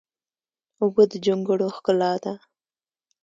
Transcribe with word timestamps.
اوبه 0.81 1.03
د 1.11 1.13
جونګړو 1.25 1.67
ښکلا 1.75 2.11
ده. 2.23 2.33